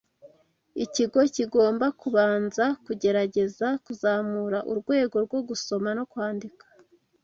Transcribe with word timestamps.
Ikigo 0.83 1.19
kigomba 1.35 1.85
kubanza 2.01 2.65
kugerageza 2.85 3.67
kuzamura 3.85 4.59
urwego 4.71 5.15
rwo 5.25 5.39
gusoma 5.49 5.89
no 5.97 6.03
kwandika 6.11 6.65